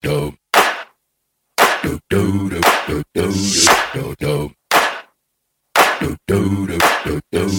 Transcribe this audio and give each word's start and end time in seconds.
do. 0.00 0.32
Do 1.82 1.98
do 2.08 2.48
do 2.48 2.60
do 2.86 3.02
do 3.12 3.32
do 3.94 4.14
do. 4.18 4.50
Do 6.00 6.16
do 6.26 6.66
do 6.66 6.78
do 7.04 7.20
do 7.30 7.50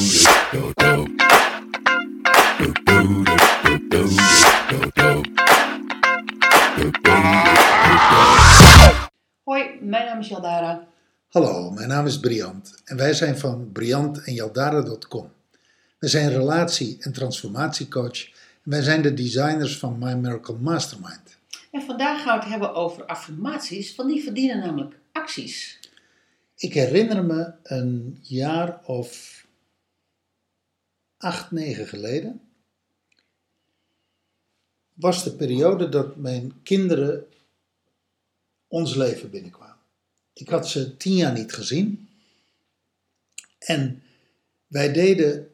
do 0.51 0.73
do. 0.77 1.07
Do 2.59 2.73
do 2.85 2.97
do 3.23 3.35
do 3.63 3.77
do 3.89 4.01
do 4.69 4.79
do. 4.95 5.23
Do 6.77 6.91
do 7.01 7.15
Hoi, 9.43 9.79
mijn 9.81 10.05
naam 10.05 10.19
is 10.19 10.27
Jaldara. 10.27 10.87
Hallo, 11.29 11.71
mijn 11.71 11.87
naam 11.87 12.05
is 12.05 12.19
Briant 12.19 12.81
en 12.85 12.97
wij 12.97 13.13
zijn 13.13 13.37
van 13.37 13.71
Briant 13.71 14.23
en 14.23 14.33
Jaldara.com. 14.33 15.31
Wij 15.99 16.09
zijn 16.09 16.29
relatie- 16.29 16.97
en 16.99 17.13
transformatiecoach 17.13 18.23
en 18.63 18.71
wij 18.71 18.81
zijn 18.81 19.01
de 19.01 19.13
designers 19.13 19.77
van 19.77 19.97
My 19.99 20.13
Miracle 20.13 20.55
Mastermind. 20.59 21.38
En 21.71 21.81
vandaag 21.81 22.21
gaan 22.21 22.37
we 22.37 22.43
het 22.43 22.51
hebben 22.51 22.73
over 22.73 23.05
affirmaties, 23.05 23.95
want 23.95 24.09
die 24.09 24.23
verdienen 24.23 24.59
namelijk 24.59 24.99
acties. 25.11 25.79
Ik 26.55 26.73
herinner 26.73 27.25
me 27.25 27.53
een 27.63 28.19
jaar 28.21 28.85
of 28.85 29.37
acht, 31.17 31.51
negen 31.51 31.87
geleden. 31.87 32.41
Was 34.93 35.23
de 35.23 35.35
periode 35.35 35.89
dat 35.89 36.15
mijn 36.15 36.63
kinderen 36.63 37.27
ons 38.67 38.95
leven 38.95 39.29
binnenkwamen. 39.29 39.77
Ik 40.33 40.49
had 40.49 40.67
ze 40.67 40.97
tien 40.97 41.15
jaar 41.15 41.33
niet 41.33 41.53
gezien. 41.53 42.09
En 43.59 44.03
wij 44.67 44.93
deden 44.93 45.51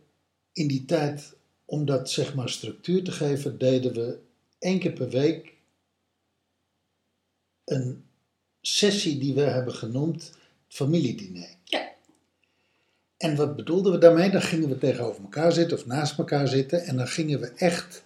in 0.53 0.67
die 0.67 0.85
tijd, 0.85 1.35
om 1.65 1.85
dat 1.85 2.09
zeg 2.11 2.35
maar 2.35 2.49
structuur 2.49 3.03
te 3.03 3.11
geven, 3.11 3.57
deden 3.57 3.93
we 3.93 4.19
één 4.59 4.79
keer 4.79 4.93
per 4.93 5.09
week 5.09 5.54
een 7.65 8.03
sessie 8.61 9.17
die 9.17 9.33
we 9.33 9.41
hebben 9.41 9.73
genoemd 9.73 10.31
familiediner. 10.67 11.49
Ja. 11.63 11.93
En 13.17 13.35
wat 13.35 13.55
bedoelden 13.55 13.91
we 13.91 13.97
daarmee? 13.97 14.29
Dan 14.29 14.41
gingen 14.41 14.69
we 14.69 14.77
tegenover 14.77 15.21
elkaar 15.21 15.51
zitten 15.51 15.77
of 15.77 15.85
naast 15.85 16.17
elkaar 16.17 16.47
zitten 16.47 16.83
en 16.83 16.97
dan 16.97 17.07
gingen 17.07 17.39
we 17.39 17.51
echt 17.55 18.03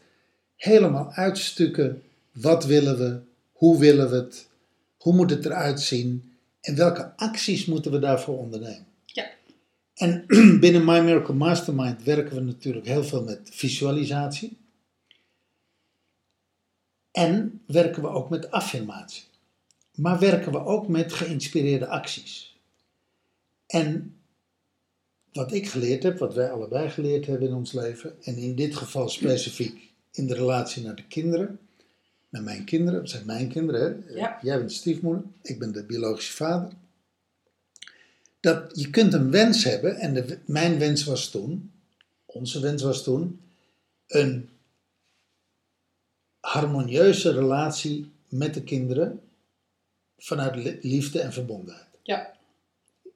helemaal 0.56 1.12
uitstukken. 1.12 2.04
Wat 2.32 2.66
willen 2.66 2.98
we? 2.98 3.20
Hoe 3.52 3.80
willen 3.80 4.10
we 4.10 4.16
het? 4.16 4.48
Hoe 4.98 5.14
moet 5.14 5.30
het 5.30 5.46
eruit 5.46 5.82
zien? 5.82 6.34
En 6.62 6.76
welke 6.76 7.16
acties 7.16 7.66
moeten 7.66 7.92
we 7.92 8.00
daarvoor 8.00 8.38
ondernemen? 8.38 8.88
Ja. 9.06 9.30
En 9.94 10.26
binnen 10.60 10.86
My 10.86 11.00
Miracle 11.00 11.34
Mastermind 11.34 12.04
werken 12.04 12.36
we 12.36 12.42
natuurlijk 12.42 12.86
heel 12.86 13.04
veel 13.04 13.24
met 13.24 13.40
visualisatie. 13.44 14.58
En 17.12 17.62
werken 17.66 18.02
we 18.02 18.08
ook 18.08 18.30
met 18.30 18.52
affirmatie. 18.52 19.24
Maar 20.00 20.20
werken 20.20 20.52
we 20.52 20.66
ook 20.66 20.88
met 20.88 21.14
geïnspireerde 21.14 21.88
acties. 21.88 22.60
En 23.66 24.16
wat 25.32 25.54
ik 25.54 25.68
geleerd 25.68 26.04
heb, 26.04 26.18
wat 26.18 26.34
wij 26.34 26.52
allebei 26.52 26.90
geleerd 26.90 27.26
hebben 27.26 27.48
in 27.48 27.54
ons 27.54 27.72
leven, 27.72 28.24
en 28.24 28.36
in 28.36 28.56
dit 28.56 28.76
geval 28.76 29.10
specifiek 29.10 29.92
in 30.12 30.28
de 30.28 30.34
relatie 30.34 30.84
naar 30.84 30.96
de 30.96 31.08
kinderen, 31.08 31.60
naar 32.30 32.44
mijn 32.44 32.66
kinderen, 32.66 33.00
dat 33.00 33.10
zijn 33.10 33.26
mijn 33.26 33.50
kinderen, 33.50 34.04
hè? 34.08 34.14
Ja. 34.14 34.40
jij 34.42 34.58
bent 34.58 34.70
de 34.70 34.76
stiefmoeder, 34.76 35.24
ik 35.42 35.60
ben 35.60 35.72
de 35.72 35.86
biologische 35.86 36.34
vader. 36.34 36.72
Dat 38.40 38.80
je 38.80 38.90
kunt 38.90 39.14
een 39.14 39.32
wens 39.32 39.64
hebben, 39.64 39.96
en 39.96 40.14
de, 40.14 40.40
mijn 40.46 40.80
wens 40.80 41.04
was 41.04 41.30
toen, 41.30 41.72
onze 42.26 42.60
wens 42.60 42.82
was 42.82 43.04
toen, 43.04 43.42
een 44.08 44.50
harmonieuze 46.40 47.32
relatie 47.32 48.12
met 48.30 48.54
de 48.54 48.64
kinderen 48.64 49.22
vanuit 50.20 50.56
li- 50.56 50.78
liefde 50.82 51.20
en 51.20 51.34
verbondenheid. 51.34 51.88
Ja, 52.04 52.38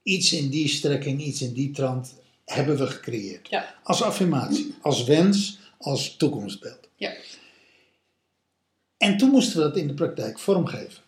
Iets 0.04 0.34
in 0.34 0.50
die 0.50 0.68
strekking, 0.68 1.22
iets 1.22 1.42
in 1.42 1.54
die 1.54 1.72
trant 1.72 2.14
hebben 2.46 2.78
we 2.78 2.88
gecreëerd. 2.88 3.50
ja, 3.50 3.76
Als 3.84 4.02
affirmatie, 4.04 4.74
als 4.82 5.04
wens, 5.04 5.58
als 5.78 6.16
toekomstbeeld. 6.16 6.88
ja. 6.96 7.14
En 8.98 9.18
toen 9.18 9.30
moesten 9.30 9.58
we 9.58 9.64
dat 9.64 9.78
in 9.78 9.88
de 9.88 9.94
praktijk 9.94 10.40
vormgeven. 10.40 11.04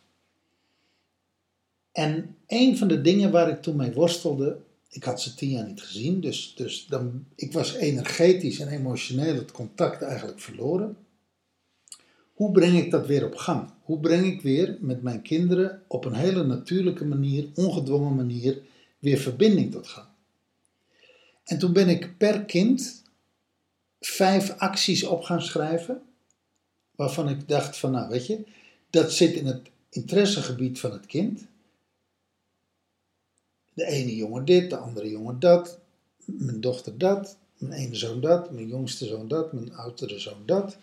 En 1.92 2.36
een 2.48 2.78
van 2.78 2.88
de 2.88 3.02
dingen 3.02 3.32
waar 3.32 3.50
ik 3.50 3.62
toen 3.62 3.76
mee 3.76 3.92
worstelde, 3.92 4.58
ik 4.90 5.04
had 5.04 5.22
ze 5.22 5.34
tien 5.36 5.50
jaar 5.50 5.68
niet 5.68 5.82
gezien, 5.82 6.22
dus, 6.22 6.54
dus 6.56 6.86
dan, 6.86 7.26
ik 7.36 7.52
was 7.54 7.74
energetisch 7.74 8.60
en 8.60 8.68
emotioneel 8.68 9.36
het 9.36 9.52
contact 9.52 10.02
eigenlijk 10.02 10.40
verloren. 10.40 10.98
Hoe 12.36 12.52
breng 12.52 12.78
ik 12.78 12.92
dat 12.92 13.08
weer 13.08 13.26
op 13.26 13.36
gang? 13.36 13.70
Hoe 13.82 14.00
breng 14.00 14.26
ik 14.26 14.42
weer 14.42 14.78
met 14.80 15.02
mijn 15.02 15.22
kinderen 15.22 15.84
op 15.88 16.06
een 16.06 16.14
hele 16.14 16.44
natuurlijke 16.44 17.06
manier, 17.06 17.50
ongedwongen 17.54 18.16
manier, 18.16 18.62
weer 19.00 19.18
verbinding 19.18 19.72
tot 19.72 19.88
gang? 19.88 20.08
En 21.44 21.60
toen 21.60 21.74
ben 21.74 21.90
ik 21.90 22.18
per 22.18 22.46
kind 22.46 23.04
vijf 24.00 24.58
acties 24.58 25.04
op 25.04 25.22
gaan 25.22 25.42
schrijven 25.42 26.02
waarvan 26.96 27.30
ik 27.30 27.48
dacht 27.48 27.78
van, 27.78 27.92
nou 27.92 28.10
weet 28.10 28.26
je, 28.26 28.46
dat 28.90 29.12
zit 29.12 29.36
in 29.36 29.46
het 29.46 29.70
interessegebied 29.90 30.80
van 30.80 30.92
het 30.92 31.06
kind. 31.06 31.48
De 33.74 33.86
ene 33.86 34.16
jongen 34.16 34.46
dit, 34.46 34.70
de 34.70 34.78
andere 34.78 35.10
jongen 35.10 35.40
dat, 35.40 35.80
mijn 36.26 36.62
dochter 36.62 36.98
dat, 36.98 37.38
mijn 37.58 37.74
ene 37.74 37.96
zoon 37.96 38.22
dat, 38.22 38.52
mijn 38.52 38.68
jongste 38.68 39.06
zoon 39.06 39.28
dat, 39.28 39.54
mijn 39.54 39.74
oudere 39.74 40.20
zoon 40.20 40.46
dat. 40.46 40.78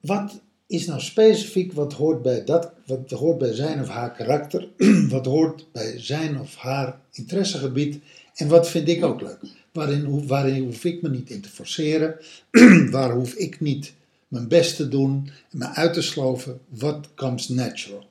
Wat 0.00 0.40
is 0.66 0.86
nou 0.86 1.00
specifiek 1.00 1.72
wat 1.72 1.92
hoort 1.92 2.22
bij 2.22 2.44
dat, 2.44 2.72
wat 2.86 3.10
hoort 3.10 3.38
bij 3.38 3.54
zijn 3.54 3.80
of 3.80 3.88
haar 3.88 4.12
karakter, 4.12 4.68
wat 5.10 5.26
hoort 5.26 5.66
bij 5.72 6.00
zijn 6.00 6.40
of 6.40 6.56
haar 6.56 7.00
interessegebied 7.12 8.02
en 8.34 8.48
wat 8.48 8.68
vind 8.68 8.88
ik 8.88 9.04
ook 9.04 9.20
leuk? 9.20 9.38
Waarin, 9.72 10.04
hoef- 10.04 10.84
ik 10.84 11.02
me 11.02 11.08
niet 11.08 11.30
in 11.30 11.40
te 11.40 11.48
forceren, 11.48 12.16
waar 12.90 13.12
hoef 13.12 13.34
ik 13.34 13.60
niet 13.60 13.92
mijn 14.28 14.48
best 14.48 14.76
te 14.76 14.88
doen 14.88 15.30
en 15.50 15.58
me 15.58 15.66
uit 15.66 15.92
te 15.94 16.02
sloven, 16.02 16.60
what 16.68 17.08
comes 17.14 17.48
natural. 17.48 18.04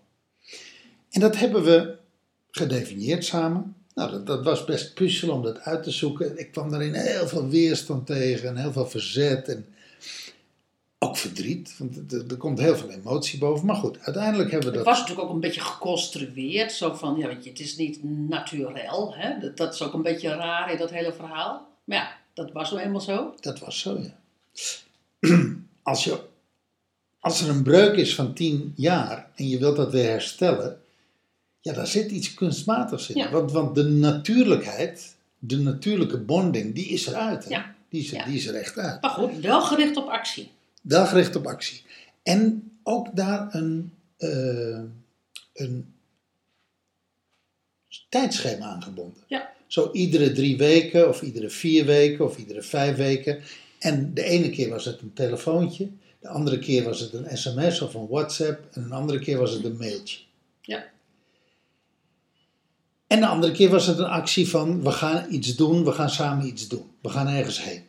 En 1.10 1.22
dat 1.22 1.38
hebben 1.38 1.64
we 1.64 1.96
gedefinieerd 2.52 3.26
samen. 3.26 3.76
Nou, 3.94 4.12
dat, 4.12 4.26
dat 4.28 4.44
was 4.44 4.66
best 4.66 4.94
puzzel 4.94 5.30
om 5.30 5.42
dat 5.44 5.60
uit 5.60 5.84
te 5.84 5.92
zoeken. 5.92 6.40
Ik 6.40 6.52
kwam 6.52 6.70
daarin 6.70 6.94
heel 6.94 7.28
veel 7.28 7.48
weerstand 7.50 8.06
tegen 8.06 8.50
en 8.50 8.58
heel 8.58 8.72
veel 8.72 8.88
verzet 8.88 9.48
en 9.48 9.66
ook 11.08 11.18
verdriet, 11.18 11.76
want 11.78 12.14
er, 12.32 12.38
komt 12.38 12.60
heel 12.60 12.76
veel 12.78 12.90
emotie 12.90 13.40
boven. 13.40 13.66
Maar 13.66 13.76
goed, 13.76 13.98
uiteindelijk 14.02 14.52
hebben 14.52 14.72
we 14.72 14.76
Het 14.76 14.86
dat... 14.86 14.94
was 14.96 15.00
natuurlijk 15.00 15.28
ook 15.28 15.34
een 15.34 15.42
beetje 15.42 15.62
geconstrueerd, 15.62 16.72
zo 16.72 16.94
van, 16.94 17.18
ja 17.18 17.28
weet 17.28 17.44
je, 17.44 17.50
het 17.50 17.60
is 17.60 17.78
niet 17.78 18.04
naturel, 18.04 19.16
hè? 19.16 19.40
Dat, 19.40 19.58
dat 19.58 19.74
is 19.74 19.82
ook 19.82 19.94
een 19.94 20.02
beetje 20.02 20.30
raar 20.30 20.72
in 20.72 20.78
dat 20.78 20.90
hele 20.90 21.14
verhaal. 21.14 21.68
Maar 21.84 21.98
ja, 21.98 22.18
dat 22.34 22.52
was 22.52 22.72
nou 22.72 22.84
eenmaal 22.84 23.02
zo. 23.02 23.34
Dat 23.40 23.60
was 23.60 23.80
zo, 23.80 24.00
ja. 24.00 24.16
Als, 25.84 26.04
je, 26.04 26.20
als 27.20 27.42
er 27.42 27.50
een 27.50 27.64
breuk 27.64 27.96
is 27.96 28.16
van 28.16 28.34
tien 28.34 28.74
jaar 28.76 29.32
en 29.36 29.48
je 29.50 29.60
wilt 29.60 29.76
dat 29.76 29.92
weer 29.92 30.10
herstellen, 30.10 30.82
ja, 31.62 31.74
daar 31.74 31.88
zit 31.88 32.12
iets 32.12 32.34
kunstmatigs 32.34 33.10
in. 33.10 33.16
Ja. 33.16 33.32
Want, 33.32 33.52
want 33.52 33.76
de 33.76 33.84
natuurlijkheid, 33.84 35.16
de 35.40 35.58
natuurlijke 35.58 36.18
bonding, 36.18 36.76
die 36.76 36.86
is 36.86 37.08
eruit. 37.08 37.44
Hè? 37.44 37.50
Ja. 37.50 37.76
Die, 37.90 38.02
is 38.02 38.12
er, 38.12 38.18
Ja. 38.18 38.26
die 38.26 38.36
is 38.36 38.48
er 38.48 38.56
echt 38.56 38.78
uit. 38.78 39.02
Maar 39.02 39.12
goed, 39.12 39.40
wel 39.40 39.62
gericht 39.62 39.98
op 39.98 40.08
actie. 40.08 40.52
Wel 40.88 41.06
gericht 41.06 41.36
op 41.36 41.48
actie. 41.48 41.82
En 42.24 42.72
ook 42.84 43.16
daar 43.16 43.56
een, 43.56 43.94
eh, 44.18 44.82
een 45.54 45.94
tijdschema 48.10 48.66
aan 48.66 48.84
gebonden. 48.84 49.24
Ja. 49.28 49.54
Zo 49.68 49.92
iedere 49.92 50.32
drie 50.32 50.58
weken, 50.58 51.10
of 51.10 51.22
iedere 51.22 51.50
vier 51.50 51.86
weken, 51.86 52.26
of 52.26 52.38
iedere 52.38 52.62
vijf 52.62 52.96
weken. 52.96 53.42
En 53.80 54.14
de 54.14 54.24
ene 54.24 54.50
keer 54.50 54.70
was 54.70 54.86
het 54.86 55.02
een 55.02 55.14
telefoontje, 55.14 55.90
de 56.20 56.28
andere 56.28 56.60
keer 56.60 56.84
was 56.84 57.00
het 57.00 57.14
een 57.14 57.38
sms 57.38 57.82
of 57.82 57.94
een 57.94 58.08
WhatsApp, 58.08 58.76
en 58.76 58.84
een 58.84 58.92
andere 58.92 59.20
keer 59.20 59.38
was 59.38 59.52
het 59.52 59.64
een 59.64 59.78
mailtje. 59.78 60.20
Ja, 60.62 60.86
En 63.08 63.20
de 63.20 63.28
andere 63.28 63.54
keer 63.54 63.70
was 63.70 63.86
het 63.86 63.98
een 63.98 64.06
actie 64.06 64.50
van, 64.50 64.84
we 64.84 64.92
gaan 64.92 65.34
iets 65.34 65.56
doen, 65.56 65.84
we 65.84 65.92
gaan 65.92 66.10
samen 66.10 66.48
iets 66.48 66.68
doen. 66.68 66.86
We 67.02 67.10
gaan 67.10 67.28
ergens 67.28 67.64
heen. 67.64 67.84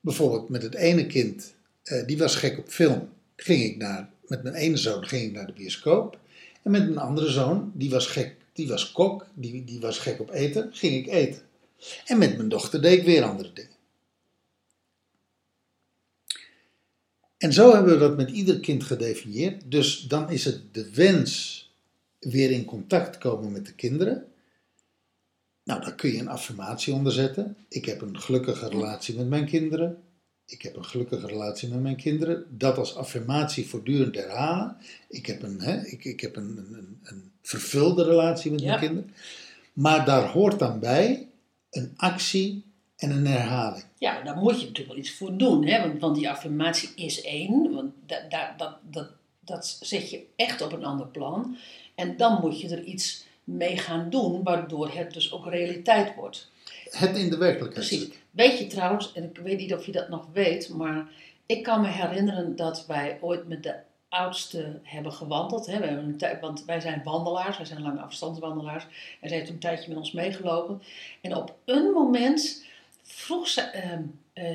Bijvoorbeeld 0.00 0.48
met 0.48 0.62
het 0.62 0.74
ene 0.74 1.06
kind, 1.06 1.54
eh, 1.82 2.06
die 2.06 2.18
was 2.18 2.36
gek 2.36 2.58
op 2.58 2.68
film. 2.68 3.08
Ging 3.36 3.62
ik 3.62 3.76
naar, 3.76 4.10
met 4.26 4.42
mijn 4.42 4.54
ene 4.54 4.76
zoon 4.76 5.04
ging 5.04 5.22
ik 5.22 5.32
naar 5.32 5.46
de 5.46 5.52
bioscoop. 5.52 6.18
En 6.62 6.70
met 6.70 6.84
mijn 6.84 6.98
andere 6.98 7.30
zoon, 7.30 7.72
die 7.74 7.90
was 7.90 8.06
gek, 8.06 8.36
die 8.52 8.68
was 8.68 8.92
kok, 8.92 9.26
die, 9.34 9.64
die 9.64 9.80
was 9.80 9.98
gek 9.98 10.20
op 10.20 10.30
eten, 10.30 10.70
ging 10.72 10.94
ik 10.94 11.12
eten. 11.12 11.42
En 12.04 12.18
met 12.18 12.36
mijn 12.36 12.48
dochter 12.48 12.82
deed 12.82 12.98
ik 12.98 13.04
weer 13.04 13.22
andere 13.22 13.52
dingen. 13.52 13.78
En 17.40 17.52
zo 17.52 17.74
hebben 17.74 17.92
we 17.92 17.98
dat 17.98 18.16
met 18.16 18.30
ieder 18.30 18.60
kind 18.60 18.84
gedefinieerd. 18.84 19.70
Dus 19.70 20.00
dan 20.00 20.30
is 20.30 20.44
het 20.44 20.74
de 20.74 20.90
wens 20.90 21.64
weer 22.18 22.50
in 22.50 22.64
contact 22.64 23.18
komen 23.18 23.52
met 23.52 23.66
de 23.66 23.72
kinderen. 23.72 24.26
Nou, 25.64 25.80
daar 25.80 25.94
kun 25.94 26.12
je 26.12 26.18
een 26.18 26.28
affirmatie 26.28 26.94
onder 26.94 27.12
zetten. 27.12 27.56
Ik 27.68 27.84
heb 27.84 28.00
een 28.00 28.20
gelukkige 28.20 28.68
relatie 28.68 29.16
met 29.16 29.28
mijn 29.28 29.46
kinderen. 29.46 30.02
Ik 30.50 30.62
heb 30.62 30.76
een 30.76 30.84
gelukkige 30.84 31.26
relatie 31.26 31.68
met 31.68 31.80
mijn 31.82 31.96
kinderen. 31.96 32.44
Dat 32.58 32.78
als 32.78 32.94
affirmatie 32.96 33.66
voortdurend 33.68 34.14
herhalen. 34.14 34.76
Ik 35.08 35.26
heb 35.26 35.42
een, 35.42 35.60
hè, 35.60 35.80
ik, 35.86 36.04
ik 36.04 36.20
heb 36.20 36.36
een, 36.36 36.56
een, 36.72 36.98
een 37.02 37.30
vervulde 37.42 38.04
relatie 38.04 38.50
met 38.50 38.60
Ja. 38.60 38.66
mijn 38.66 38.80
kinderen. 38.80 39.14
Maar 39.72 40.04
daar 40.04 40.28
hoort 40.28 40.58
dan 40.58 40.80
bij 40.80 41.28
een 41.70 41.92
actie 41.96 42.64
en 42.96 43.10
een 43.10 43.26
herhaling. 43.26 43.84
Ja, 43.98 44.22
daar 44.22 44.36
moet 44.36 44.54
je 44.60 44.66
natuurlijk 44.66 44.88
wel 44.88 44.96
iets 44.96 45.12
voor 45.12 45.36
doen. 45.36 45.66
Hè? 45.66 45.80
Want, 45.88 46.00
want 46.00 46.16
die 46.16 46.30
affirmatie 46.30 46.88
is 46.94 47.22
één. 47.22 47.72
Want 47.74 47.92
da, 48.06 48.20
da- 48.28 48.54
dat, 48.56 48.76
dat, 48.90 49.10
dat 49.40 49.78
zet 49.80 50.10
je 50.10 50.22
echt 50.36 50.60
op 50.62 50.72
een 50.72 50.84
ander 50.84 51.06
plan. 51.06 51.56
En 51.94 52.16
dan 52.16 52.40
moet 52.40 52.60
je 52.60 52.68
er 52.68 52.82
iets 52.84 53.24
mee 53.44 53.76
gaan 53.78 54.10
doen, 54.10 54.42
waardoor 54.42 54.90
het 54.94 55.12
dus 55.12 55.32
ook 55.32 55.46
realiteit 55.46 56.14
wordt. 56.14 56.50
Het 56.90 57.16
in 57.16 57.30
de 57.30 57.36
werkelijkheid 57.36 57.88
Precies. 57.88 58.08
Weet 58.30 58.58
je 58.58 58.66
trouwens, 58.66 59.12
en 59.12 59.24
ik 59.24 59.38
weet 59.38 59.58
niet 59.58 59.74
of 59.74 59.86
je 59.86 59.92
dat 59.92 60.08
nog 60.08 60.26
weet, 60.32 60.68
maar 60.68 61.08
ik 61.46 61.62
kan 61.62 61.80
me 61.80 61.88
herinneren 61.88 62.56
dat 62.56 62.86
wij 62.86 63.18
ooit 63.20 63.48
met 63.48 63.62
de 63.62 63.74
oudste 64.08 64.78
hebben 64.82 65.12
gewandeld. 65.12 65.66
Hè. 65.66 65.78
We 65.78 65.86
hebben 65.86 66.18
een 66.20 66.40
want 66.40 66.64
wij 66.64 66.80
zijn 66.80 67.02
wandelaars, 67.04 67.56
wij 67.56 67.66
zijn 67.66 67.82
lange 67.82 68.00
afstandswandelaars. 68.00 68.86
En 69.20 69.28
zij 69.28 69.38
heeft 69.38 69.50
een 69.50 69.58
tijdje 69.58 69.88
met 69.88 69.98
ons 69.98 70.12
meegelopen. 70.12 70.82
En 71.20 71.36
op 71.36 71.56
een 71.64 71.90
moment 71.90 72.64
vroeg 73.02 73.48
ze, 73.48 73.62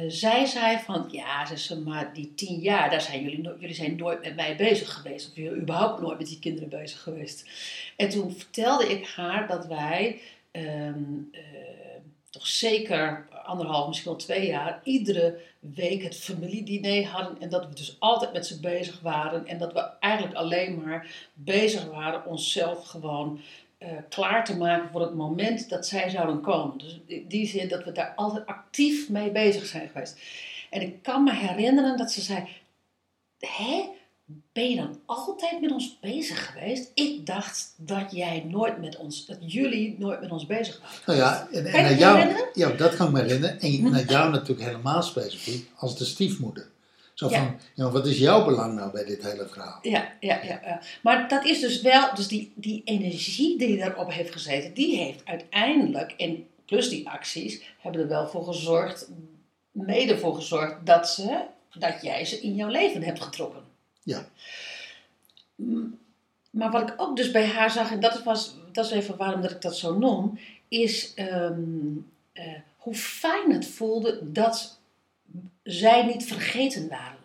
zei 0.07 0.47
zij 0.47 0.79
van, 0.79 1.07
ja, 1.11 1.45
ze 1.45 1.57
ze, 1.57 1.79
maar 1.79 2.13
die 2.13 2.33
tien 2.35 2.59
jaar, 2.59 2.89
daar 2.89 3.01
zijn 3.01 3.23
jullie, 3.23 3.41
no- 3.41 3.55
jullie 3.59 3.75
zijn 3.75 3.95
nooit 3.95 4.21
met 4.21 4.35
mij 4.35 4.55
bezig 4.55 4.93
geweest. 4.93 5.29
Of 5.29 5.35
jullie 5.35 5.61
überhaupt 5.61 6.01
nooit 6.01 6.17
met 6.17 6.27
die 6.27 6.39
kinderen 6.39 6.69
bezig 6.69 7.01
geweest. 7.01 7.45
En 7.95 8.09
toen 8.09 8.31
vertelde 8.31 8.89
ik 8.89 9.07
haar 9.07 9.47
dat 9.47 9.65
wij 9.67 10.21
ehm, 10.51 11.03
eh, 11.31 11.41
toch 12.35 12.47
zeker 12.47 13.27
anderhalf, 13.43 13.87
misschien 13.87 14.09
wel 14.09 14.19
twee 14.19 14.47
jaar, 14.47 14.79
iedere 14.83 15.39
week 15.59 16.03
het 16.03 16.17
familiediner 16.17 17.07
hadden. 17.07 17.41
En 17.41 17.49
dat 17.49 17.67
we 17.67 17.75
dus 17.75 17.95
altijd 17.99 18.33
met 18.33 18.47
ze 18.47 18.59
bezig 18.59 18.99
waren. 19.01 19.47
En 19.47 19.57
dat 19.57 19.73
we 19.73 19.89
eigenlijk 19.99 20.35
alleen 20.35 20.81
maar 20.81 21.29
bezig 21.33 21.85
waren 21.85 22.25
onszelf 22.25 22.85
gewoon 22.85 23.39
eh, 23.77 23.89
klaar 24.09 24.45
te 24.45 24.57
maken 24.57 24.89
voor 24.89 25.01
het 25.01 25.15
moment 25.15 25.69
dat 25.69 25.87
zij 25.87 26.09
zouden 26.09 26.41
komen. 26.41 26.77
Dus 26.77 26.99
in 27.05 27.27
die 27.27 27.47
zin 27.47 27.67
dat 27.67 27.83
we 27.83 27.91
daar 27.91 28.13
altijd 28.15 28.45
actief 28.45 29.09
mee 29.09 29.31
bezig 29.31 29.65
zijn 29.65 29.89
geweest. 29.89 30.19
En 30.69 30.81
ik 30.81 31.03
kan 31.03 31.23
me 31.23 31.33
herinneren 31.33 31.97
dat 31.97 32.11
ze 32.11 32.21
zei: 32.21 32.47
Hé, 33.39 33.83
ben 34.53 34.69
je 34.69 34.75
dan 34.75 34.99
altijd 35.05 35.61
met 35.61 35.71
ons 35.71 35.97
bezig 36.01 36.45
geweest? 36.51 36.91
Ik 36.93 37.25
dacht 37.25 37.73
dat 37.77 38.11
jij 38.11 38.45
nooit 38.47 38.81
met 38.81 38.97
ons, 38.97 39.25
dat 39.25 39.37
jullie 39.39 39.95
nooit 39.99 40.21
met 40.21 40.31
ons 40.31 40.45
bezig 40.45 40.79
waren. 40.81 40.99
Nou 41.05 41.19
ja, 41.19 41.47
en, 41.51 41.65
en 41.65 41.71
naar 41.81 41.89
dat 41.89 41.99
jou, 41.99 42.17
herinneren? 42.17 42.49
ja, 42.53 42.69
dat 42.69 42.95
kan 42.95 43.07
ik 43.07 43.13
me 43.13 43.21
herinneren. 43.21 43.59
En 43.59 43.91
naar 43.91 44.05
jou 44.05 44.31
natuurlijk 44.31 44.67
helemaal 44.67 45.01
specifiek 45.01 45.69
als 45.75 45.97
de 45.97 46.05
stiefmoeder. 46.05 46.67
Zo 47.13 47.29
Ja. 47.29 47.37
van, 47.37 47.59
ja, 47.73 47.91
wat 47.91 48.05
is 48.07 48.17
jouw 48.17 48.45
belang 48.45 48.75
nou 48.75 48.91
bij 48.91 49.05
dit 49.05 49.23
hele 49.23 49.47
verhaal? 49.47 49.79
Ja, 49.81 50.11
ja, 50.19 50.43
ja, 50.43 50.59
ja. 50.65 50.81
Maar 51.03 51.27
dat 51.29 51.45
is 51.45 51.59
dus 51.59 51.81
wel, 51.81 52.15
dus 52.15 52.27
die, 52.27 52.51
die 52.55 52.81
energie 52.85 53.57
die 53.57 53.77
daarop 53.77 54.11
heeft 54.11 54.31
gezeten, 54.31 54.73
die 54.73 54.97
heeft 54.97 55.21
uiteindelijk, 55.25 56.11
en 56.11 56.47
plus 56.65 56.89
die 56.89 57.09
acties, 57.09 57.61
hebben 57.79 58.01
er 58.01 58.07
wel 58.07 58.27
voor 58.27 58.45
gezorgd, 58.45 59.09
mede 59.71 60.17
voor 60.17 60.35
gezorgd 60.35 60.85
dat, 60.85 61.09
ze, 61.09 61.41
dat 61.79 62.01
jij 62.01 62.25
ze 62.25 62.41
in 62.41 62.55
jouw 62.55 62.69
leven 62.69 63.03
hebt 63.03 63.21
getrokken. 63.21 63.64
Ja. 64.05 64.25
Maar 66.49 66.71
wat 66.71 66.89
ik 66.89 66.93
ook 66.97 67.15
dus 67.15 67.31
bij 67.31 67.47
haar 67.47 67.71
zag, 67.71 67.91
en 67.91 67.99
dat 67.99 68.23
was, 68.23 68.55
dat 68.71 68.85
is 68.85 68.91
even 68.91 69.17
waarom 69.17 69.41
dat 69.41 69.51
ik 69.51 69.61
dat 69.61 69.77
zo 69.77 69.97
noem, 69.97 70.39
is 70.67 71.13
ehm, 71.13 71.61
eh, 72.33 72.53
hoe 72.77 72.95
fijn 72.95 73.51
het 73.51 73.67
voelde 73.67 74.31
dat 74.31 74.79
zij 75.63 76.05
niet 76.05 76.25
vergeten 76.25 76.87
waren. 76.87 77.17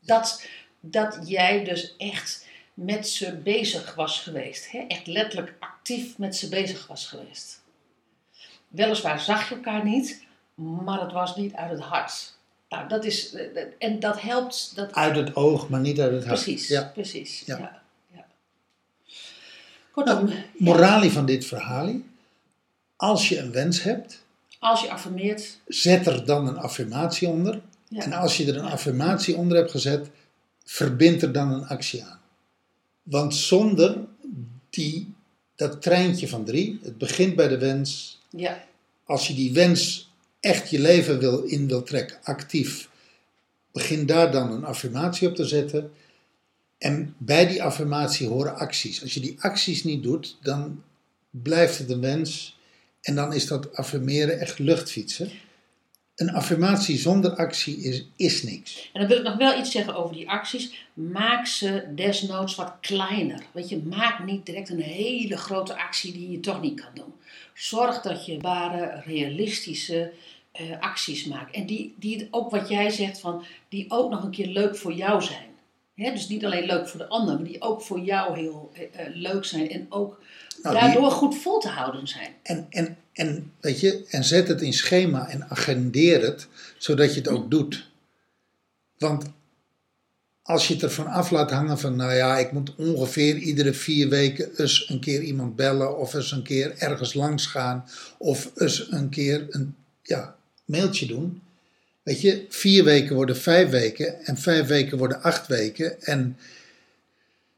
Dat, 0.00 0.46
dat 0.80 1.18
jij 1.24 1.64
dus 1.64 1.96
echt 1.96 2.46
met 2.74 3.08
ze 3.08 3.36
bezig 3.36 3.94
was 3.94 4.20
geweest. 4.20 4.70
Hè? 4.70 4.78
Echt 4.78 5.06
letterlijk 5.06 5.54
actief 5.58 6.18
met 6.18 6.36
ze 6.36 6.48
bezig 6.48 6.86
was 6.86 7.06
geweest. 7.06 7.62
Weliswaar 8.68 9.20
zag 9.20 9.48
je 9.48 9.54
elkaar 9.54 9.84
niet, 9.84 10.24
maar 10.54 11.00
het 11.00 11.12
was 11.12 11.36
niet 11.36 11.54
uit 11.54 11.70
het 11.70 11.80
hart. 11.80 12.40
Nou, 12.72 12.88
dat 12.88 13.04
is, 13.04 13.32
eh, 13.34 13.62
en 13.78 14.00
dat 14.00 14.20
helpt. 14.20 14.72
Dat, 14.74 14.92
Uit 14.94 15.16
het 15.16 15.36
oog, 15.36 15.68
maar 15.68 15.80
niet 15.80 16.00
uit 16.00 16.12
het 16.12 16.24
hart. 16.26 16.42
precies, 16.42 16.68
Ja. 16.68 16.90
precies. 16.94 17.42
Ja. 17.46 17.58
Ja. 17.58 17.82
Ja. 18.14 18.26
Kortom, 19.90 20.28
ja, 20.28 20.34
Moralie 20.58 21.10
van 21.10 21.26
dit 21.26 21.44
verhaal. 21.44 21.94
Als 22.96 23.28
je 23.28 23.38
een 23.38 23.52
wens 23.52 23.82
hebt, 23.82 24.22
als 24.58 24.82
je 24.82 24.90
affirmeert, 24.90 25.58
zet 25.66 26.06
er 26.06 26.24
dan 26.24 26.48
een 26.48 26.56
affirmatie 26.58 27.28
onder. 27.28 27.60
En 27.90 28.12
als 28.12 28.36
je 28.36 28.46
er 28.52 28.56
een 28.56 28.64
affirmatie 28.70 29.36
onder 29.36 29.56
hebt 29.56 29.70
gezet, 29.70 30.08
verbind 30.64 31.22
er 31.22 31.32
dan 31.32 31.52
een 31.52 31.66
actie 31.66 32.04
aan. 32.04 32.20
Want 33.02 33.34
zonder 33.34 33.98
die, 34.70 35.14
dat 35.56 35.82
treintje 35.82 36.28
van 36.28 36.44
drie, 36.44 36.80
het 36.82 36.98
begint 36.98 37.36
bij 37.36 37.48
de 37.48 37.58
wens. 37.58 38.20
ja, 38.30 38.64
Als 39.04 39.26
je 39.28 39.34
die 39.34 39.52
wens 39.52 40.10
echt 40.42 40.70
je 40.70 40.80
leven 40.80 41.18
wil, 41.18 41.42
in 41.42 41.68
wil 41.68 41.82
trekken, 41.82 42.18
actief, 42.22 42.88
begin 43.72 44.06
daar 44.06 44.32
dan 44.32 44.52
een 44.52 44.64
affirmatie 44.64 45.28
op 45.28 45.34
te 45.34 45.44
zetten. 45.44 45.92
En 46.78 47.14
bij 47.18 47.46
die 47.46 47.62
affirmatie 47.62 48.28
horen 48.28 48.56
acties. 48.56 49.02
Als 49.02 49.14
je 49.14 49.20
die 49.20 49.36
acties 49.38 49.84
niet 49.84 50.02
doet, 50.02 50.36
dan 50.42 50.82
blijft 51.30 51.78
het 51.78 51.90
een 51.90 52.00
wens. 52.00 52.58
En 53.00 53.14
dan 53.14 53.32
is 53.32 53.46
dat 53.46 53.76
affirmeren 53.76 54.40
echt 54.40 54.58
luchtfietsen. 54.58 55.30
Een 56.16 56.30
affirmatie 56.30 56.98
zonder 56.98 57.34
actie 57.34 57.76
is, 57.76 58.06
is 58.16 58.42
niks. 58.42 58.90
En 58.92 59.00
dan 59.00 59.08
wil 59.08 59.18
ik 59.18 59.24
nog 59.24 59.36
wel 59.36 59.58
iets 59.58 59.70
zeggen 59.70 59.94
over 59.94 60.14
die 60.14 60.30
acties. 60.30 60.86
Maak 60.94 61.46
ze 61.46 61.84
desnoods 61.94 62.54
wat 62.54 62.74
kleiner. 62.80 63.42
Weet 63.52 63.68
je, 63.68 63.82
maak 63.82 64.24
niet 64.24 64.46
direct 64.46 64.68
een 64.68 64.80
hele 64.80 65.36
grote 65.36 65.76
actie 65.76 66.12
die 66.12 66.30
je 66.30 66.40
toch 66.40 66.60
niet 66.60 66.80
kan 66.80 66.90
doen. 66.94 67.14
Zorg 67.54 68.00
dat 68.00 68.26
je 68.26 68.38
ware, 68.40 69.02
realistische 69.04 70.12
eh, 70.52 70.80
acties 70.80 71.24
maakt. 71.24 71.54
En 71.54 71.66
die, 71.66 71.94
die 71.98 72.28
ook 72.30 72.50
wat 72.50 72.68
jij 72.68 72.90
zegt, 72.90 73.20
van, 73.20 73.44
die 73.68 73.84
ook 73.88 74.10
nog 74.10 74.22
een 74.22 74.30
keer 74.30 74.46
leuk 74.46 74.76
voor 74.76 74.92
jou 74.92 75.22
zijn. 75.22 75.50
Hè, 75.94 76.10
dus 76.12 76.28
niet 76.28 76.44
alleen 76.44 76.64
leuk 76.66 76.88
voor 76.88 76.98
de 77.00 77.08
ander, 77.08 77.34
maar 77.34 77.44
die 77.44 77.60
ook 77.60 77.82
voor 77.82 78.00
jou 78.00 78.38
heel 78.38 78.70
eh, 78.74 78.82
eh, 79.06 79.14
leuk 79.14 79.44
zijn. 79.44 79.70
En 79.70 79.86
ook 79.88 80.22
Nou, 80.62 80.74
die- 80.74 80.84
daardoor 80.84 81.10
goed 81.10 81.36
vol 81.36 81.58
te 81.60 81.68
houden 81.68 82.08
zijn. 82.08 82.34
En, 82.42 82.66
en, 82.70 82.96
en, 83.12 83.52
weet 83.60 83.80
je, 83.80 84.04
en 84.10 84.24
zet 84.24 84.48
het 84.48 84.60
in 84.62 84.72
schema 84.72 85.28
en 85.28 85.50
agendeer 85.50 86.22
het, 86.22 86.48
zodat 86.78 87.14
je 87.14 87.20
het 87.20 87.28
ook 87.28 87.50
doet. 87.50 87.90
Want 88.98 89.32
als 90.42 90.68
je 90.68 90.74
het 90.74 90.82
ervan 90.82 91.06
af 91.06 91.30
laat 91.30 91.50
hangen 91.50 91.78
van, 91.78 91.96
nou 91.96 92.12
ja, 92.12 92.38
ik 92.38 92.52
moet 92.52 92.74
ongeveer 92.76 93.36
iedere 93.36 93.72
vier 93.72 94.08
weken 94.08 94.50
eens 94.56 94.88
een 94.88 95.00
keer 95.00 95.20
iemand 95.22 95.56
bellen, 95.56 95.98
of 95.98 96.14
eens 96.14 96.32
een 96.32 96.42
keer 96.42 96.74
ergens 96.78 97.14
langs 97.14 97.46
gaan, 97.46 97.84
of 98.18 98.50
eens 98.56 98.90
een 98.90 99.08
keer 99.08 99.46
een 99.50 99.74
ja, 100.02 100.34
mailtje 100.64 101.06
doen. 101.06 101.42
Weet 102.02 102.20
je, 102.20 102.46
vier 102.48 102.84
weken 102.84 103.14
worden 103.14 103.36
vijf 103.36 103.70
weken 103.70 104.24
en 104.24 104.36
vijf 104.36 104.66
weken 104.66 104.98
worden 104.98 105.22
acht 105.22 105.46
weken. 105.46 106.02
En 106.02 106.36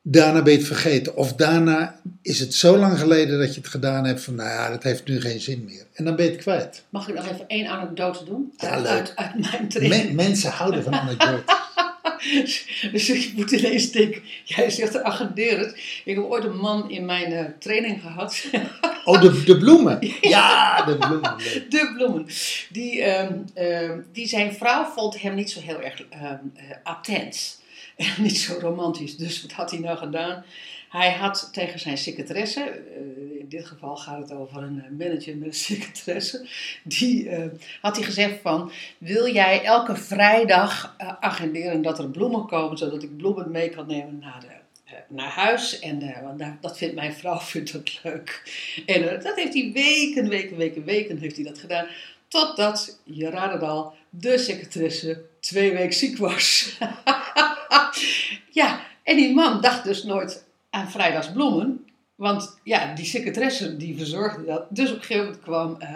daarna 0.03 0.43
ben 0.43 0.53
je 0.53 0.59
het 0.59 0.67
vergeten. 0.67 1.17
Of 1.17 1.33
daarna 1.33 2.00
is 2.23 2.41
het 2.41 2.55
zo 2.55 2.76
lang 2.76 2.99
geleden 2.99 3.38
dat 3.38 3.55
je 3.55 3.61
het 3.61 3.71
gedaan 3.71 4.05
hebt 4.05 4.21
van, 4.21 4.35
nou 4.35 4.49
ja, 4.49 4.71
dat 4.71 4.83
heeft 4.83 5.07
nu 5.07 5.21
geen 5.21 5.41
zin 5.41 5.64
meer. 5.64 5.87
En 5.93 6.05
dan 6.05 6.17
ben 6.17 6.25
je 6.25 6.31
het 6.31 6.41
kwijt. 6.41 6.83
Mag 6.88 7.09
ik 7.09 7.14
nog 7.14 7.29
even 7.29 7.49
één 7.49 7.67
anekdote 7.67 8.25
doen? 8.25 8.53
Ja, 8.57 8.69
uit, 8.69 8.83
leuk. 8.83 8.91
uit, 8.93 9.12
uit 9.17 9.50
mijn 9.50 9.69
training. 9.69 10.05
Men- 10.05 10.14
mensen 10.14 10.50
houden 10.50 10.83
van 10.83 10.95
anekdotes. 11.00 11.63
Dus 12.92 13.11
ik 13.11 13.33
moet 13.37 13.50
ineens 13.50 13.90
denken, 13.90 14.23
jij 14.44 14.71
zegt 14.71 15.02
agenderend. 15.02 15.76
Ik 16.04 16.16
heb 16.16 16.25
ooit 16.25 16.44
een 16.44 16.56
man 16.56 16.90
in 16.90 17.04
mijn 17.04 17.33
eh, 17.33 17.44
training 17.59 18.00
gehad, 18.00 18.44
Oh, 19.04 19.21
de, 19.21 19.42
de 19.44 19.56
bloemen. 19.56 19.99
Ja, 20.21 20.85
de 20.85 20.97
bloemen. 20.97 21.37
de 21.68 21.92
bloemen. 21.97 22.26
Die, 22.71 23.02
ehm, 23.02 23.38
ehm, 23.54 24.00
die 24.12 24.26
zijn 24.26 24.54
vrouw 24.54 24.85
vond 24.85 25.21
hem 25.21 25.35
niet 25.35 25.50
zo 25.50 25.61
heel 25.61 25.80
erg 25.80 26.02
eh, 26.11 26.30
attent. 26.83 27.62
En 27.97 28.14
niet 28.23 28.38
zo 28.38 28.59
romantisch. 28.61 29.16
Dus 29.16 29.42
wat 29.42 29.52
had 29.52 29.71
hij 29.71 29.80
nou 29.80 29.99
gedaan? 29.99 30.44
Hij 30.88 31.12
had 31.12 31.49
tegen 31.52 31.78
zijn 31.78 31.99
secretaresse, 31.99 32.61
eh, 32.61 33.34
in 33.45 33.51
dit 33.51 33.67
geval 33.67 33.97
gaat 33.97 34.19
het 34.19 34.33
over 34.33 34.63
een 34.63 34.83
eh, 34.85 34.91
manager 35.07 35.37
met 35.37 35.47
een 35.47 35.55
secretaresse, 35.69 36.49
die 36.85 37.29
eh, 37.29 37.47
had 37.81 37.97
hij 37.97 38.05
gezegd 38.05 38.41
van, 38.43 38.73
wil 38.99 39.33
jij 39.33 39.65
elke 39.65 39.97
vrijdag 39.97 40.95
eh, 40.99 41.13
agenderen 41.21 41.83
dat 41.83 41.99
er 41.99 42.11
bloemen 42.11 42.47
komen, 42.47 42.79
zodat 42.79 43.03
ik 43.03 43.17
bloemen 43.17 43.51
mee 43.51 43.69
kan 43.69 43.87
nemen 43.87 44.19
naar, 44.19 44.63
naar 45.09 45.31
huis. 45.31 45.79
En 45.79 46.23
want 46.23 46.43
dat 46.61 46.79
vindt 46.79 46.95
mijn 46.95 47.13
vrouw 47.13 47.39
vindt 47.53 47.73
dat 47.73 48.01
leuk. 48.03 48.43
En 48.87 49.03
dat 49.23 49.37
heeft 49.37 49.55
hij 49.55 49.71
weken, 49.73 50.29
weken, 50.29 50.57
weken, 50.57 50.85
weken 50.85 51.19
heeft 51.19 51.37
hij 51.37 51.45
dat 51.45 51.59
gedaan. 51.59 51.87
Totdat, 52.29 53.01
je 53.05 53.31
raadt 53.31 53.53
het 53.53 53.63
al, 53.63 53.95
de 54.11 54.39
secretaresse 54.39 55.25
twee 55.41 55.73
weken 55.73 55.95
ziek 55.95 56.19
was. 56.19 56.77
ja, 58.61 58.81
en 59.03 59.17
die 59.17 59.35
man 59.35 59.61
dacht 59.61 59.85
dus 59.85 60.03
nooit 60.03 60.45
aan 60.71 60.91
vrijdagsbloemen. 60.91 61.84
Want 62.14 62.59
ja, 62.62 62.94
die 62.94 63.04
secretaresse 63.04 63.76
die 63.76 63.97
verzorgde 63.97 64.44
dat. 64.44 64.66
Dus 64.68 64.90
op 64.90 64.97
een 64.97 65.02
gegeven 65.02 65.25
moment 65.25 65.42
kwam 65.42 65.80
eh, 65.80 65.94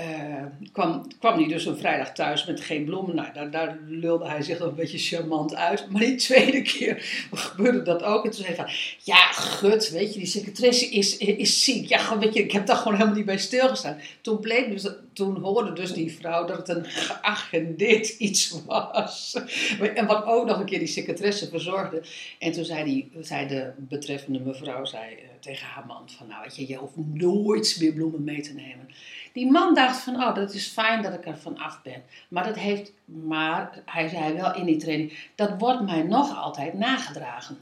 eh, 0.00 0.44
kwam, 0.72 1.06
kwam 1.18 1.38
hij 1.38 1.48
dus 1.48 1.66
een 1.66 1.76
vrijdag 1.76 2.12
thuis 2.12 2.46
met 2.46 2.60
geen 2.60 2.84
bloemen. 2.84 3.14
Nou, 3.14 3.32
daar, 3.32 3.50
daar 3.50 3.78
lulde 3.86 4.28
hij 4.28 4.42
zich 4.42 4.58
nog 4.58 4.68
een 4.68 4.74
beetje 4.74 4.98
charmant 4.98 5.54
uit. 5.54 5.90
Maar 5.90 6.00
die 6.00 6.14
tweede 6.14 6.62
keer 6.72 7.26
gebeurde 7.32 7.82
dat 7.82 8.02
ook. 8.02 8.24
En 8.24 8.30
toen 8.30 8.44
zei 8.44 8.54
hij 8.54 8.64
van, 8.64 8.74
ja, 9.02 9.32
gut, 9.32 9.90
weet 9.90 10.12
je, 10.12 10.18
die 10.18 10.28
secretaresse 10.28 10.86
is, 10.86 11.16
is 11.16 11.64
ziek. 11.64 11.88
Ja, 11.88 12.18
weet 12.18 12.34
je, 12.34 12.42
ik 12.42 12.52
heb 12.52 12.66
daar 12.66 12.76
gewoon 12.76 12.92
helemaal 12.92 13.14
niet 13.14 13.24
bij 13.24 13.38
stilgestaan. 13.38 14.00
Toen 14.20 14.40
bleek 14.40 14.70
dus, 14.70 14.88
toen 15.12 15.36
hoorde 15.36 15.72
dus 15.72 15.92
die 15.92 16.12
vrouw 16.12 16.46
dat 16.46 16.56
het 16.56 16.68
een 16.68 16.84
geagendeerd 16.84 18.08
iets 18.08 18.54
was. 18.66 19.36
En 19.94 20.06
wat 20.06 20.24
ook 20.24 20.46
nog 20.46 20.58
een 20.58 20.66
keer 20.66 20.78
die 20.78 20.88
secretaresse 20.88 21.48
verzorgde. 21.48 22.02
En 22.38 22.52
toen 22.52 22.64
zei, 22.64 22.84
die, 22.84 23.10
zei 23.20 23.48
de 23.48 23.70
betreffende 23.76 24.40
mevrouw 24.40 24.84
zei, 24.84 25.14
eh, 25.14 25.29
tegen 25.40 25.66
haar 25.66 25.86
man 25.86 26.10
van, 26.10 26.26
nou 26.26 26.42
weet 26.42 26.56
je, 26.56 26.68
je 26.68 26.76
hoeft 26.76 26.96
nooit 26.96 27.76
meer 27.80 27.92
bloemen 27.92 28.24
mee 28.24 28.40
te 28.40 28.54
nemen. 28.54 28.88
Die 29.32 29.50
man 29.50 29.74
dacht 29.74 30.00
van, 30.00 30.14
oh, 30.14 30.34
dat 30.34 30.54
is 30.54 30.66
fijn 30.66 31.02
dat 31.02 31.14
ik 31.14 31.26
er 31.26 31.38
van 31.38 31.58
af 31.58 31.82
ben. 31.82 32.02
Maar 32.28 32.44
dat 32.44 32.56
heeft, 32.56 32.92
maar 33.04 33.82
hij 33.84 34.08
zei 34.08 34.34
wel 34.34 34.54
in 34.54 34.64
die 34.64 34.76
training, 34.76 35.28
dat 35.34 35.54
wordt 35.58 35.82
mij 35.82 36.02
nog 36.02 36.36
altijd 36.36 36.74
nagedragen. 36.74 37.58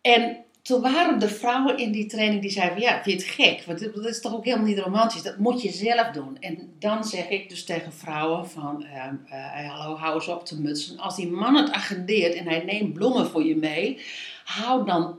En 0.00 0.44
toen 0.62 0.80
waren 0.80 1.22
er 1.22 1.30
vrouwen 1.30 1.78
in 1.78 1.92
die 1.92 2.06
training 2.06 2.42
die 2.42 2.50
zeiden 2.50 2.78
van, 2.78 2.86
ja, 2.86 3.02
vind 3.02 3.20
je 3.20 3.26
het 3.26 3.34
gek? 3.34 3.64
Want 3.66 3.94
dat 3.94 4.06
is 4.06 4.20
toch 4.20 4.34
ook 4.34 4.44
helemaal 4.44 4.66
niet 4.66 4.78
romantisch, 4.78 5.22
dat 5.22 5.38
moet 5.38 5.62
je 5.62 5.70
zelf 5.70 6.10
doen. 6.10 6.36
En 6.40 6.72
dan 6.78 7.04
zeg 7.04 7.28
ik 7.28 7.48
dus 7.48 7.64
tegen 7.64 7.92
vrouwen 7.92 8.48
van, 8.48 8.84
eh, 8.84 9.70
hallo, 9.70 9.96
hou 9.96 10.14
eens 10.14 10.28
op 10.28 10.44
te 10.44 10.60
mutsen. 10.60 10.98
Als 10.98 11.16
die 11.16 11.30
man 11.30 11.56
het 11.56 11.70
agendeert 11.70 12.34
en 12.34 12.46
hij 12.46 12.64
neemt 12.64 12.92
bloemen 12.92 13.26
voor 13.26 13.44
je 13.44 13.56
mee, 13.56 14.00
hou 14.44 14.86
dan, 14.86 15.18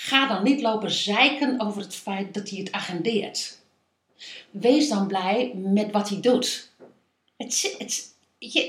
ga 0.00 0.26
dan 0.28 0.42
niet 0.44 0.60
lopen 0.60 0.90
zeiken 0.90 1.60
over 1.60 1.82
het 1.82 1.94
feit 1.94 2.34
dat 2.34 2.48
hij 2.50 2.58
het 2.58 2.72
agendeert 2.72 3.56
wees 4.50 4.88
dan 4.88 5.06
blij 5.06 5.52
met 5.54 5.90
wat 5.90 6.08
hij 6.08 6.20
doet. 6.20 6.70
Het, 7.36 7.74
het, 7.78 8.04
je 8.38 8.60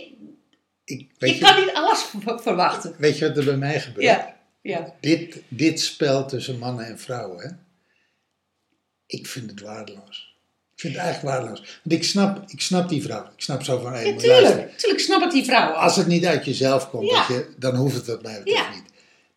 Ik, 0.83 0.99
je 0.99 1.07
weet, 1.17 1.33
je, 1.35 1.39
kan 1.41 1.59
niet 1.59 1.73
alles 1.73 2.01
ver- 2.03 2.39
verwachten. 2.41 2.95
weet 2.97 3.17
je 3.17 3.27
wat 3.27 3.37
er 3.37 3.45
bij 3.45 3.57
mij 3.57 3.79
gebeurt? 3.79 4.05
Ja, 4.05 4.37
ja. 4.61 4.93
Dit, 4.99 5.41
dit 5.47 5.79
spel 5.81 6.27
tussen 6.27 6.57
mannen 6.57 6.85
en 6.85 6.99
vrouwen, 6.99 7.39
hè? 7.43 7.49
ik 9.05 9.27
vind 9.27 9.49
het 9.49 9.61
waardeloos. 9.61 10.35
Ik 10.75 10.79
vind 10.85 10.93
het 10.95 11.03
eigenlijk 11.03 11.35
waardeloos. 11.35 11.59
Want 11.83 11.95
ik 12.01 12.03
snap, 12.03 12.43
ik 12.49 12.61
snap 12.61 12.89
die 12.89 13.01
vrouw. 13.01 13.23
Ik 13.25 13.41
snap 13.41 13.63
zo 13.63 13.79
van, 13.79 13.91
ja 13.93 14.03
luisteren. 14.03 14.43
tuurlijk. 14.45 14.77
Tuurlijk 14.77 15.01
snap 15.03 15.21
ik 15.23 15.31
die 15.31 15.43
vrouwen. 15.45 15.75
Als 15.79 15.95
het 15.95 16.07
niet 16.07 16.25
uit 16.25 16.45
jezelf 16.45 16.89
komt, 16.89 17.09
Ja. 17.09 17.25
je, 17.29 17.53
dan 17.57 17.75
hoeft 17.75 17.95
het 17.95 18.07
wat 18.07 18.21
mij 18.21 18.43
betreft 18.43 18.65
Ja. 18.67 18.73
niet. 18.73 18.83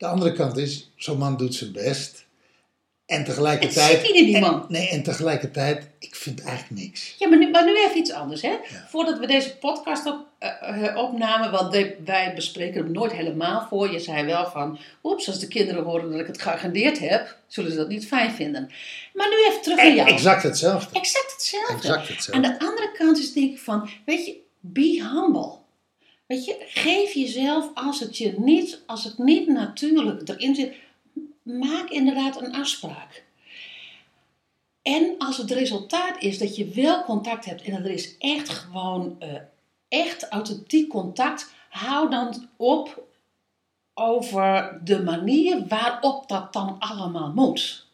De 0.03 0.09
andere 0.09 0.33
kant 0.33 0.57
is, 0.57 0.91
zo'n 0.97 1.19
man 1.19 1.37
doet 1.37 1.55
zijn 1.55 1.73
best. 1.73 2.25
En 3.07 3.17
Het 3.17 3.27
tegelijkertijd... 3.27 4.01
zit 4.01 4.13
niet 4.15 4.25
die 4.25 4.41
man. 4.41 4.65
nee, 4.69 4.89
en 4.89 5.03
tegelijkertijd, 5.03 5.89
ik 5.99 6.15
vind 6.15 6.43
eigenlijk 6.43 6.81
niks. 6.83 7.15
Ja, 7.19 7.29
maar 7.29 7.39
nu, 7.39 7.51
maar 7.51 7.65
nu 7.65 7.77
even 7.79 7.99
iets 7.99 8.13
anders. 8.13 8.43
Hè? 8.43 8.57
Voordat 8.89 9.19
we 9.19 9.27
deze 9.27 9.57
podcast 9.57 10.07
op, 10.07 10.27
eh, 10.39 10.87
eh, 10.89 10.97
opnamen, 10.97 11.51
want 11.51 11.73
de- 11.73 11.97
wij 12.05 12.33
bespreken 12.35 12.83
hem 12.83 12.93
nooit 12.93 13.13
helemaal 13.13 13.67
voor. 13.69 13.93
Je 13.93 13.99
zei 13.99 14.25
wel 14.25 14.51
van, 14.51 14.79
oeps, 15.03 15.29
als 15.29 15.39
de 15.39 15.49
kinderen 15.49 15.85
horen 15.85 16.11
dat 16.11 16.21
ik 16.21 16.27
het 16.27 16.43
geagendeerd 16.43 16.99
heb, 16.99 17.37
zullen 17.47 17.71
ze 17.71 17.77
dat 17.77 17.89
niet 17.89 18.07
fijn 18.07 18.31
vinden. 18.33 18.71
Maar 19.15 19.29
nu 19.29 19.37
even 19.49 19.63
terug 19.63 19.77
naar 19.79 19.95
jou. 19.95 20.09
Exact 20.09 20.43
hetzelfde. 20.43 20.99
Exact 20.99 21.33
hetzelfde. 21.33 21.75
Exact 21.75 21.97
Aan 22.09 22.15
hetzelfde. 22.15 22.41
de 22.49 22.59
andere 22.59 22.93
kant 22.93 23.19
is 23.19 23.33
denk 23.33 23.51
ik 23.53 23.59
van, 23.59 23.89
weet 24.07 24.27
je, 24.27 24.37
be 24.61 25.09
humble. 25.13 25.61
Weet 26.33 26.45
je, 26.45 26.65
geef 26.69 27.13
jezelf 27.13 27.71
als 27.75 28.01
het 28.01 28.19
je 28.19 28.35
niet, 28.39 28.83
als 28.87 29.05
het 29.05 29.19
niet 29.19 29.49
natuurlijk 29.49 30.29
erin 30.29 30.55
zit, 30.55 30.75
maak 31.43 31.89
inderdaad 31.91 32.41
een 32.41 32.55
afspraak. 32.55 33.25
En 34.83 35.15
als 35.19 35.37
het 35.37 35.51
resultaat 35.51 36.23
is 36.23 36.39
dat 36.39 36.57
je 36.57 36.69
wel 36.69 37.05
contact 37.05 37.45
hebt 37.45 37.63
en 37.63 37.73
er 37.73 37.91
is 37.91 38.19
echt 38.19 38.49
gewoon 38.49 39.17
eh, 39.19 39.29
echt 39.89 40.29
authentiek 40.29 40.89
contact, 40.89 41.53
hou 41.69 42.11
dan 42.11 42.49
op 42.57 43.05
over 43.95 44.81
de 44.85 45.03
manier 45.03 45.67
waarop 45.67 46.29
dat 46.29 46.53
dan 46.53 46.77
allemaal 46.79 47.33
moet. 47.33 47.87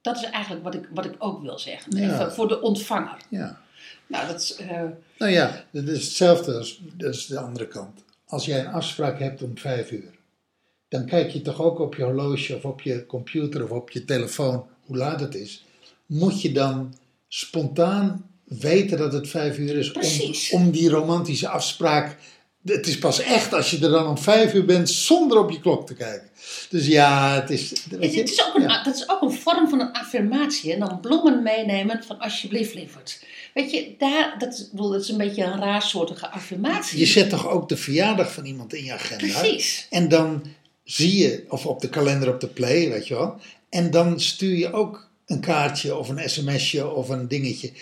Dat 0.00 0.16
is 0.16 0.24
eigenlijk 0.24 0.64
wat 0.64 0.74
ik, 0.74 0.88
wat 0.94 1.04
ik 1.04 1.14
ook 1.18 1.42
wil 1.42 1.58
zeggen. 1.58 1.96
Ja. 1.96 2.14
Even 2.14 2.32
voor 2.32 2.48
de 2.48 2.60
ontvanger. 2.60 3.16
Ja. 3.28 3.62
Nou, 4.06 4.26
dat 4.26 4.56
eh, 4.60 4.82
Nou 5.18 5.32
ja, 5.32 5.64
dat 5.70 5.88
is 5.88 6.04
hetzelfde 6.04 6.54
als 7.06 7.26
de 7.26 7.38
andere 7.38 7.68
kant. 7.68 8.04
Als 8.26 8.44
jij 8.44 8.60
een 8.60 8.72
afspraak 8.72 9.18
hebt 9.18 9.42
om 9.42 9.58
vijf 9.58 9.90
uur, 9.90 10.10
dan 10.88 11.06
kijk 11.06 11.30
je 11.30 11.42
toch 11.42 11.62
ook 11.62 11.78
op 11.78 11.94
je 11.94 12.02
horloge 12.02 12.56
of 12.56 12.64
op 12.64 12.80
je 12.80 13.06
computer 13.06 13.64
of 13.64 13.70
op 13.70 13.90
je 13.90 14.04
telefoon 14.04 14.66
hoe 14.80 14.96
laat 14.96 15.20
het 15.20 15.34
is. 15.34 15.64
Moet 16.06 16.42
je 16.42 16.52
dan 16.52 16.94
spontaan 17.28 18.30
weten 18.44 18.98
dat 18.98 19.12
het 19.12 19.28
vijf 19.28 19.58
uur 19.58 19.76
is 19.76 19.92
om, 19.92 20.60
om 20.60 20.70
die 20.70 20.88
romantische 20.88 21.48
afspraak. 21.48 22.18
Het 22.64 22.86
is 22.86 22.98
pas 22.98 23.20
echt 23.20 23.52
als 23.52 23.70
je 23.70 23.78
er 23.78 23.90
dan 23.90 24.06
om 24.06 24.18
vijf 24.18 24.54
uur 24.54 24.64
bent 24.64 24.90
zonder 24.90 25.38
op 25.38 25.50
je 25.50 25.60
klok 25.60 25.86
te 25.86 25.94
kijken. 25.94 26.28
Dus 26.70 26.86
ja, 26.86 27.34
het 27.40 27.50
is. 27.50 27.72
Weet 27.90 28.02
het, 28.02 28.14
je, 28.14 28.20
het 28.20 28.30
is 28.30 28.46
ook 28.46 28.54
een, 28.54 28.62
ja. 28.62 28.82
Dat 28.82 28.94
is 28.94 29.08
ook 29.08 29.22
een 29.22 29.32
vorm 29.32 29.68
van 29.68 29.80
een 29.80 29.92
affirmatie. 29.92 30.72
En 30.72 30.78
dan 30.78 31.00
bloemen 31.00 31.42
meenemen 31.42 32.02
van 32.06 32.18
alsjeblieft, 32.18 32.74
lieverd. 32.74 33.24
Weet 33.54 33.70
je, 33.70 33.94
daar, 33.98 34.34
dat, 34.38 34.54
is, 34.54 34.70
bedoel, 34.70 34.90
dat 34.90 35.00
is 35.00 35.08
een 35.08 35.16
beetje 35.16 35.44
een 35.44 35.60
raarsoortige 35.60 36.30
affirmatie. 36.30 36.98
Je 36.98 37.06
zet 37.06 37.30
toch 37.30 37.48
ook 37.48 37.68
de 37.68 37.76
verjaardag 37.76 38.32
van 38.32 38.44
iemand 38.44 38.74
in 38.74 38.84
je 38.84 38.92
agenda? 38.92 39.40
Precies. 39.40 39.86
En 39.90 40.08
dan 40.08 40.42
zie 40.84 41.16
je, 41.16 41.44
of 41.48 41.66
op 41.66 41.80
de 41.80 41.88
kalender 41.88 42.28
op 42.28 42.40
de 42.40 42.46
play, 42.46 42.88
weet 42.90 43.08
je 43.08 43.14
wel. 43.14 43.36
En 43.68 43.90
dan 43.90 44.20
stuur 44.20 44.56
je 44.56 44.72
ook 44.72 45.08
een 45.26 45.40
kaartje 45.40 45.96
of 45.96 46.08
een 46.08 46.30
sms'je 46.30 46.90
of 46.90 47.08
een 47.08 47.28
dingetje. 47.28 47.72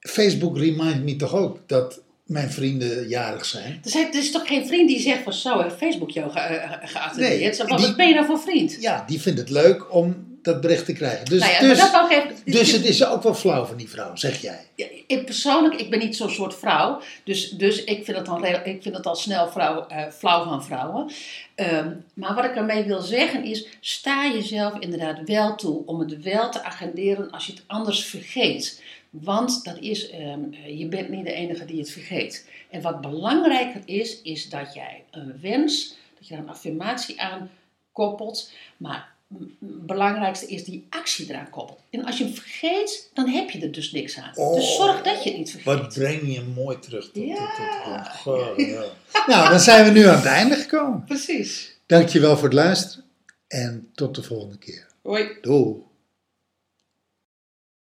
Facebook 0.00 0.58
remind 0.58 1.04
me 1.04 1.16
toch 1.16 1.34
ook 1.34 1.58
dat 1.66 2.00
mijn 2.26 2.50
vrienden 2.50 3.08
jarig 3.08 3.44
zijn. 3.44 3.80
Er, 3.84 3.90
zijn, 3.90 4.06
er 4.12 4.18
is 4.18 4.30
toch 4.30 4.46
geen 4.46 4.66
vriend 4.66 4.88
die 4.88 5.00
zegt 5.00 5.22
van 5.22 5.32
zo, 5.32 5.62
heeft 5.62 5.76
Facebook 5.76 6.10
jou 6.10 6.30
ge, 6.30 6.38
ge- 6.38 6.86
geattendeerd? 6.86 7.58
Nee, 7.58 7.78
Wat 7.78 7.96
ben 7.96 8.08
je 8.08 8.14
nou 8.14 8.26
voor 8.26 8.38
vriend? 8.40 8.76
Ja, 8.80 9.04
die 9.06 9.20
vindt 9.20 9.38
het 9.38 9.50
leuk 9.50 9.94
om 9.94 10.34
dat 10.42 10.60
bericht 10.60 10.84
te 10.84 10.92
krijgen. 10.92 11.24
Dus, 11.24 11.40
nou 11.40 11.52
ja, 11.52 11.60
dus, 11.60 11.78
dat 11.78 12.10
even... 12.10 12.30
dus 12.44 12.72
het 12.72 12.84
is 12.84 13.04
ook 13.04 13.22
wel 13.22 13.34
flauw 13.34 13.64
van 13.64 13.76
die 13.76 13.88
vrouw, 13.88 14.16
zeg 14.16 14.40
jij. 14.40 14.58
Ja, 14.74 14.86
ik 15.06 15.24
persoonlijk, 15.24 15.74
ik 15.80 15.90
ben 15.90 15.98
niet 15.98 16.16
zo'n 16.16 16.30
soort 16.30 16.54
vrouw. 16.54 17.00
Dus, 17.24 17.50
dus 17.50 17.84
ik, 17.84 18.04
vind 18.04 18.16
het 18.16 18.28
rel- 18.28 18.60
ik 18.64 18.82
vind 18.82 18.96
het 18.96 19.06
al 19.06 19.16
snel 19.16 19.48
vrouw, 19.48 19.86
eh, 19.86 20.02
flauw 20.18 20.44
van 20.44 20.64
vrouwen. 20.64 21.10
Ehm, 21.54 21.90
maar 22.14 22.34
wat 22.34 22.44
ik 22.44 22.54
ermee 22.56 22.84
wil 22.84 23.00
zeggen 23.00 23.44
is, 23.44 23.66
sta 23.80 24.30
jezelf 24.32 24.78
inderdaad 24.78 25.18
wel 25.24 25.54
toe 25.54 25.82
om 25.86 26.00
het 26.00 26.22
wel 26.22 26.50
te 26.50 26.62
agenderen 26.62 27.30
als 27.30 27.46
je 27.46 27.52
het 27.52 27.62
anders 27.66 28.04
vergeet. 28.04 28.82
Want 29.10 29.64
dat 29.64 29.78
is, 29.78 30.10
ehm, 30.10 30.40
eh, 30.52 30.78
je 30.78 30.86
bent 30.86 31.08
niet 31.08 31.24
de 31.24 31.32
enige 31.32 31.64
die 31.64 31.78
het 31.78 31.90
vergeet. 31.90 32.48
En 32.70 32.80
wat 32.82 33.00
belangrijker 33.00 33.82
is, 33.84 34.22
is 34.22 34.48
dat 34.48 34.74
jij 34.74 35.04
een 35.10 35.38
wens, 35.40 35.96
dat 36.18 36.28
je 36.28 36.34
daar 36.34 36.42
een 36.42 36.50
affirmatie 36.50 37.20
aan 37.20 37.50
koppelt. 37.92 38.50
Maar 38.76 39.14
het 39.38 39.86
belangrijkste 39.86 40.46
is 40.46 40.64
die 40.64 40.86
actie 40.90 41.26
eraan 41.30 41.50
koppelt. 41.50 41.78
En 41.90 42.04
als 42.04 42.18
je 42.18 42.24
hem 42.24 42.32
vergeet, 42.34 43.10
dan 43.14 43.28
heb 43.28 43.50
je 43.50 43.60
er 43.60 43.72
dus 43.72 43.92
niks 43.92 44.18
aan. 44.18 44.32
Oh. 44.34 44.54
Dus 44.54 44.76
zorg 44.76 45.02
dat 45.02 45.22
je 45.22 45.28
het 45.28 45.38
niet 45.38 45.50
vergeet. 45.50 45.78
Wat 45.78 45.94
breng 45.94 46.34
je 46.34 46.42
mooi 46.54 46.78
terug 46.78 47.04
tot, 47.04 47.14
tot, 47.14 47.22
tot, 47.24 47.36
Ja. 47.36 48.02
tot- 48.02 48.16
Goh, 48.16 48.58
ja. 48.58 48.84
Nou, 49.26 49.48
dan 49.50 49.60
zijn 49.60 49.84
we 49.84 49.90
nu 49.98 50.06
aan 50.06 50.16
het 50.16 50.24
einde 50.24 50.54
gekomen. 50.56 51.04
Precies. 51.04 51.76
Dankjewel 51.86 52.34
voor 52.34 52.44
het 52.44 52.52
luisteren 52.54 53.04
en 53.48 53.88
tot 53.94 54.14
de 54.14 54.22
volgende 54.22 54.58
keer. 54.58 54.86
Hoi. 55.02 55.28
Doei. 55.40 55.74